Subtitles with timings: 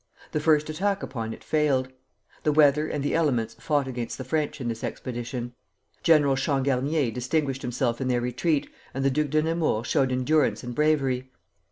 [0.31, 1.89] The first attack upon it failed.
[2.41, 5.53] The weather and the elements fought against the French in this expedition.
[6.01, 10.73] General Changarnier distinguished himself in their retreat, and the Duc de Nemours showed endurance and
[10.73, 11.29] bravery.